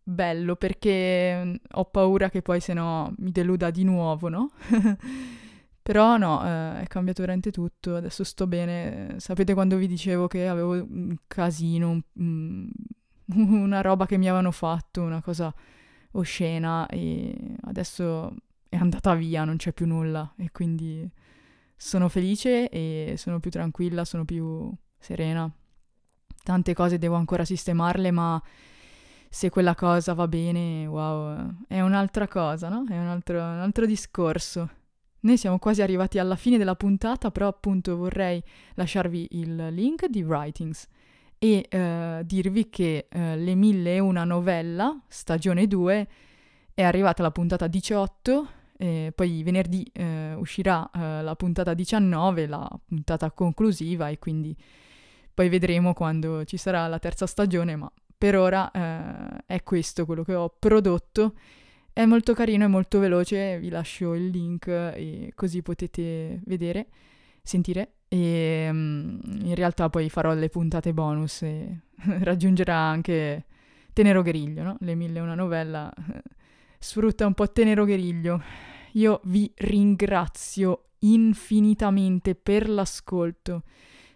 bello 0.03 0.57
perché 0.57 1.45
mm, 1.45 1.55
ho 1.73 1.85
paura 1.85 2.31
che 2.31 2.41
poi 2.41 2.61
se 2.61 2.73
no 2.73 3.13
mi 3.19 3.31
deluda 3.31 3.71
di 3.71 3.85
nuovo, 3.85 4.31
no? 4.31 4.53
Però 5.83 6.17
no, 6.17 6.43
eh, 6.43 6.85
è 6.85 6.87
cambiato 6.87 7.21
veramente 7.21 7.51
tutto, 7.51 7.97
adesso 7.97 8.25
sto 8.25 8.47
bene. 8.47 9.17
Sapete 9.19 9.53
quando 9.53 9.77
vi 9.77 9.87
dicevo 9.87 10.27
che 10.27 10.49
avevo 10.49 10.73
un 10.73 11.15
casino, 11.27 12.03
un, 12.15 12.71
una 13.35 13.81
roba 13.83 14.07
che 14.07 14.17
mi 14.17 14.27
avevano 14.27 14.53
fatto, 14.53 15.03
una 15.03 15.21
cosa 15.21 15.55
oscena 16.15 16.87
e 16.89 17.57
adesso 17.63 18.35
è 18.69 18.77
andata 18.77 19.15
via, 19.15 19.45
non 19.45 19.57
c'è 19.57 19.73
più 19.73 19.87
nulla 19.87 20.35
e 20.37 20.51
quindi 20.51 21.09
sono 21.77 22.09
felice 22.09 22.69
e 22.69 23.15
sono 23.17 23.41
più 23.41 23.51
tranquilla, 23.51 24.05
sono 24.05 24.25
più 24.25 24.73
serena 24.99 25.51
tante 26.45 26.75
cose 26.75 26.99
devo 26.99 27.17
ancora 27.17 27.45
sistemarle, 27.45 28.13
ma 28.13 28.41
se 29.29 29.51
quella 29.51 29.75
cosa 29.75 30.15
va 30.15 30.29
bene, 30.29 30.87
wow, 30.87 31.65
è 31.67 31.81
un'altra 31.81 32.29
cosa, 32.29 32.69
no? 32.69 32.85
È 32.89 32.97
un 32.97 33.07
altro, 33.07 33.39
un 33.39 33.61
altro 33.61 33.87
discorso. 33.87 34.71
Noi 35.21 35.39
siamo 35.39 35.59
quasi 35.59 35.83
arrivati 35.83 36.19
alla 36.19 36.37
fine 36.37 36.59
della 36.59 36.77
puntata, 36.77 37.33
però 37.33 37.49
appunto 37.49 37.97
vorrei 37.97 38.41
lasciarvi 38.75 39.29
il 39.33 39.69
link 39.69 40.07
di 40.07 40.23
Writings 40.23 40.87
e 41.39 41.67
eh, 41.69 42.23
dirvi 42.25 42.69
che 42.71 43.07
eh, 43.09 43.37
Le 43.37 43.55
mille 43.55 43.97
e 43.97 43.99
una 43.99 44.25
novella, 44.25 44.99
stagione 45.09 45.67
2, 45.67 46.09
è 46.75 46.83
arrivata 46.83 47.23
la 47.23 47.31
puntata 47.31 47.67
18, 47.67 48.49
e 48.77 49.13
poi 49.15 49.43
venerdì 49.43 49.89
eh, 49.93 50.35
uscirà 50.35 50.91
eh, 50.91 51.23
la 51.23 51.37
puntata 51.37 51.75
19, 51.75 52.47
la 52.47 52.69
puntata 52.85 53.31
conclusiva 53.31 54.09
e 54.09 54.19
quindi 54.19 54.57
poi 55.33 55.49
vedremo 55.49 55.95
quando 55.95 56.45
ci 56.45 56.57
sarà 56.57 56.87
la 56.87 56.99
terza 56.99 57.27
stagione, 57.27 57.77
ma 57.77 57.91
per 58.17 58.37
ora 58.37 58.71
eh, 58.71 59.43
è 59.47 59.63
questo 59.63 60.07
quello 60.07 60.23
che 60.23 60.35
ho 60.35 60.55
prodotto. 60.59 61.35
È 61.93 62.05
molto 62.05 62.35
carino 62.35 62.65
e 62.65 62.69
molto 62.69 62.99
veloce, 62.99 63.59
vi 63.59 63.69
lascio 63.69 64.15
il 64.15 64.29
link 64.29 64.67
e 64.67 65.33
così 65.35 65.63
potete 65.63 66.41
vedere, 66.45 66.89
sentire 67.45 67.97
e 68.09 68.69
um, 68.71 69.21
in 69.43 69.55
realtà 69.55 69.91
poi 69.91 70.09
farò 70.09 70.33
le 70.33 70.49
puntate 70.49 70.93
bonus 70.95 71.43
e 71.43 71.81
raggiungerà 72.23 72.77
anche 72.77 73.45
Tenero 73.93 74.23
Griglio, 74.23 74.63
no? 74.63 74.77
Le 74.81 74.95
mille 74.95 75.21
una 75.21 75.35
novella 75.35 75.93
sfrutta 76.79 77.27
un 77.27 77.35
po' 77.35 77.51
Tenero 77.53 77.85
Griglio. 77.85 78.43
Io 78.93 79.21
vi 79.25 79.51
ringrazio 79.57 80.91
infinitamente 81.01 82.35
per 82.35 82.69
l'ascolto. 82.69 83.63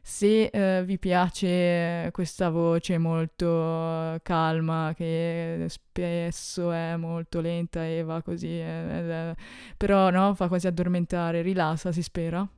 Se 0.00 0.44
eh, 0.46 0.84
vi 0.84 0.98
piace 0.98 2.08
questa 2.12 2.48
voce 2.48 2.96
molto 2.96 4.18
calma, 4.22 4.94
che 4.96 5.66
spesso 5.68 6.70
è 6.70 6.96
molto 6.96 7.40
lenta 7.40 7.84
e 7.84 8.02
va 8.02 8.22
così, 8.22 8.46
eh, 8.46 8.62
eh, 8.62 9.34
però 9.76 10.08
no, 10.10 10.34
fa 10.34 10.48
quasi 10.48 10.66
addormentare, 10.66 11.42
rilassa, 11.42 11.92
si 11.92 12.02
spera. 12.02 12.48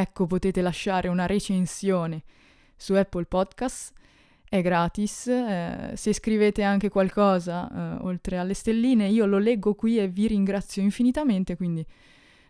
Ecco, 0.00 0.26
potete 0.26 0.60
lasciare 0.60 1.08
una 1.08 1.26
recensione 1.26 2.22
su 2.76 2.92
Apple 2.94 3.24
Podcast, 3.24 3.92
è 4.48 4.62
gratis. 4.62 5.26
Eh, 5.26 5.90
se 5.96 6.12
scrivete 6.12 6.62
anche 6.62 6.88
qualcosa 6.88 7.68
eh, 7.68 8.04
oltre 8.04 8.38
alle 8.38 8.54
stelline, 8.54 9.08
io 9.08 9.26
lo 9.26 9.38
leggo 9.38 9.74
qui 9.74 9.98
e 9.98 10.06
vi 10.06 10.28
ringrazio 10.28 10.82
infinitamente, 10.82 11.56
quindi 11.56 11.84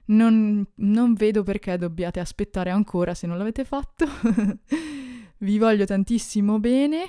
non, 0.08 0.62
non 0.74 1.14
vedo 1.14 1.42
perché 1.42 1.78
dobbiate 1.78 2.20
aspettare 2.20 2.68
ancora 2.68 3.14
se 3.14 3.26
non 3.26 3.38
l'avete 3.38 3.64
fatto. 3.64 4.04
Vi 5.40 5.58
voglio 5.58 5.86
tantissimo 5.86 6.58
bene. 6.58 7.06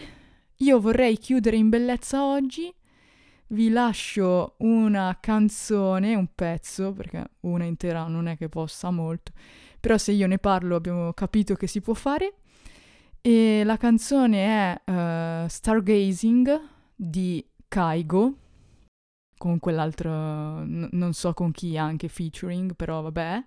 Io 0.60 0.80
vorrei 0.80 1.18
chiudere 1.18 1.58
in 1.58 1.68
bellezza 1.68 2.24
oggi. 2.24 2.74
Vi 3.48 3.70
lascio 3.70 4.56
una 4.60 5.18
canzone, 5.20 6.16
un 6.16 6.30
pezzo, 6.34 6.94
perché 6.94 7.26
una 7.42 7.66
intera 7.66 8.08
non 8.08 8.28
è 8.28 8.38
che 8.38 8.48
possa 8.48 8.92
molto, 8.92 9.32
però 9.80 9.98
se 9.98 10.12
io 10.12 10.28
ne 10.28 10.38
parlo 10.38 10.76
abbiamo 10.76 11.14
capito 11.14 11.56
che 11.56 11.68
si 11.68 11.82
può 11.82 11.94
fare. 11.94 12.34
E 13.22 13.64
la 13.66 13.78
canzone 13.78 14.82
è 14.86 15.44
uh, 15.44 15.48
Stargazing 15.48 16.62
di 16.96 17.46
Kaigo, 17.68 18.36
con 19.38 19.60
quell'altro, 19.60 20.12
n- 20.64 20.90
non 20.92 21.14
so 21.14 21.34
con 21.34 21.52
chi 21.52 21.78
anche 21.78 22.08
featuring, 22.08 22.76
però 22.76 23.02
vabbè, 23.02 23.44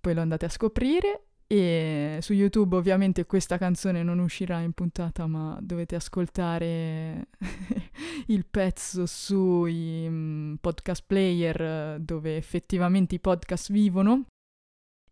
poi 0.00 0.14
lo 0.14 0.20
andate 0.20 0.46
a 0.46 0.48
scoprire. 0.48 1.24
E 1.46 2.18
su 2.22 2.32
YouTube 2.32 2.76
ovviamente 2.76 3.26
questa 3.26 3.58
canzone 3.58 4.02
non 4.02 4.20
uscirà 4.20 4.60
in 4.60 4.72
puntata, 4.72 5.26
ma 5.26 5.58
dovete 5.60 5.96
ascoltare 5.96 7.26
il 8.28 8.46
pezzo 8.46 9.04
sui 9.04 10.06
um, 10.06 10.56
podcast 10.58 11.04
player 11.06 11.98
dove 12.00 12.36
effettivamente 12.36 13.16
i 13.16 13.20
podcast 13.20 13.70
vivono. 13.70 14.24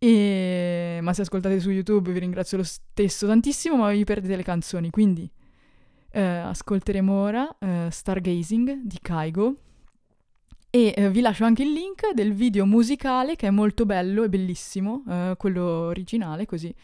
E... 0.02 0.98
Ma 1.02 1.12
se 1.12 1.22
ascoltate 1.22 1.60
su 1.60 1.70
YouTube 1.70 2.10
vi 2.10 2.18
ringrazio 2.18 2.56
lo 2.56 2.64
stesso 2.64 3.26
tantissimo, 3.26 3.76
ma 3.76 3.90
vi 3.90 4.04
perdete 4.04 4.34
le 4.34 4.42
canzoni, 4.42 4.88
quindi 4.88 5.30
eh, 6.12 6.20
ascolteremo 6.20 7.12
ora 7.12 7.58
eh, 7.58 7.88
Stargazing 7.90 8.80
di 8.82 8.98
Kaigo 9.00 9.56
e 10.70 10.94
eh, 10.96 11.10
vi 11.10 11.20
lascio 11.20 11.44
anche 11.44 11.62
il 11.62 11.72
link 11.72 12.12
del 12.14 12.32
video 12.32 12.64
musicale 12.64 13.36
che 13.36 13.48
è 13.48 13.50
molto 13.50 13.84
bello 13.84 14.22
e 14.22 14.28
bellissimo, 14.28 15.02
eh, 15.06 15.34
quello 15.36 15.64
originale 15.64 16.46
così. 16.46 16.74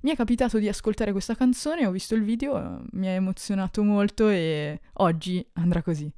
Mi 0.00 0.10
è 0.10 0.16
capitato 0.16 0.58
di 0.58 0.68
ascoltare 0.68 1.12
questa 1.12 1.34
canzone, 1.34 1.86
ho 1.86 1.90
visto 1.90 2.14
il 2.14 2.22
video, 2.22 2.58
eh, 2.58 2.84
mi 2.92 3.06
ha 3.06 3.12
emozionato 3.12 3.82
molto 3.82 4.28
e 4.28 4.80
oggi 4.94 5.44
andrà 5.54 5.80
così. 5.82 6.12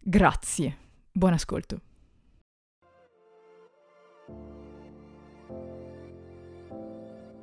Grazie, 0.00 0.76
buon 1.12 1.32
ascolto. 1.32 1.80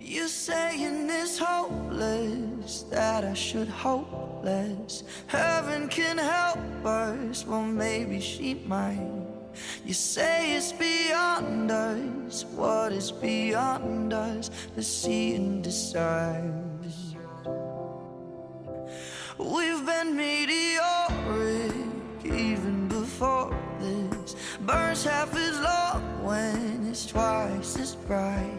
You 0.10 0.28
saying 0.28 1.08
it's 1.08 1.38
hopeless 1.38 2.82
that 2.90 3.24
I 3.24 3.36
should 3.36 3.68
hope 3.68 4.44
less. 4.44 5.04
Heaven 5.28 5.88
can 5.88 6.18
help 6.18 6.58
us, 6.84 7.46
well, 7.46 7.62
maybe 7.62 8.20
she 8.20 8.56
might. 8.66 9.08
You 9.86 9.94
say 9.94 10.56
it's 10.56 10.72
beyond 10.72 11.70
us. 11.70 12.44
What 12.56 12.92
is 12.92 13.12
beyond 13.12 14.12
us? 14.12 14.50
Let's 14.76 14.88
see 14.88 15.36
and 15.36 15.64
decide. 15.64 16.56
We've 19.38 19.86
been 19.86 20.18
meteoric 20.18 21.72
even 22.26 22.88
before 22.88 23.56
this. 23.80 24.36
Burns 24.62 25.04
half 25.04 25.36
as 25.36 25.60
long 25.60 26.24
when 26.24 26.88
it's 26.88 27.06
twice 27.06 27.78
as 27.78 27.94
bright. 27.94 28.59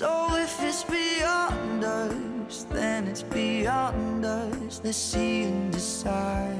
So 0.00 0.34
if 0.34 0.62
it's 0.62 0.82
beyond 0.82 1.84
us, 1.84 2.64
then 2.70 3.06
it's 3.06 3.22
beyond 3.22 4.24
us. 4.24 4.80
Let's 4.82 4.96
see 4.96 5.42
and 5.42 5.70
decide. 5.70 6.56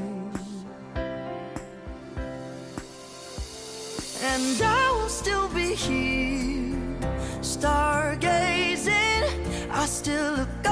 And 4.23 4.63
I 4.63 4.91
will 4.93 5.09
still 5.09 5.49
be 5.49 5.75
here, 5.75 6.77
stargazing. 7.41 8.91
I 9.71 9.87
still 9.87 10.33
look 10.35 10.67